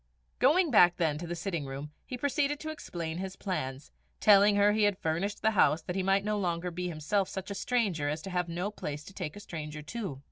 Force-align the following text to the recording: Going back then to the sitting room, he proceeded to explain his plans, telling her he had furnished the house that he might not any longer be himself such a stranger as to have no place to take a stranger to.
Going 0.39 0.71
back 0.71 0.97
then 0.97 1.19
to 1.19 1.27
the 1.27 1.35
sitting 1.35 1.67
room, 1.67 1.91
he 2.07 2.17
proceeded 2.17 2.59
to 2.61 2.71
explain 2.71 3.19
his 3.19 3.35
plans, 3.35 3.91
telling 4.19 4.55
her 4.55 4.71
he 4.71 4.81
had 4.85 4.97
furnished 4.97 5.43
the 5.43 5.51
house 5.51 5.83
that 5.83 5.95
he 5.95 6.01
might 6.01 6.25
not 6.25 6.31
any 6.37 6.41
longer 6.41 6.71
be 6.71 6.87
himself 6.87 7.29
such 7.29 7.51
a 7.51 7.53
stranger 7.53 8.09
as 8.09 8.23
to 8.23 8.31
have 8.31 8.49
no 8.49 8.71
place 8.71 9.03
to 9.03 9.13
take 9.13 9.35
a 9.35 9.39
stranger 9.39 9.83
to. 9.83 10.19